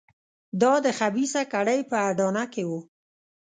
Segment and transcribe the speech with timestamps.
[0.61, 2.79] دا د خبیثه کړۍ په اډانه کې وو.